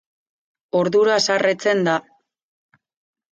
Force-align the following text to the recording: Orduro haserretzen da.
Orduro 0.79 1.11
haserretzen 1.15 1.83
da. 1.89 1.99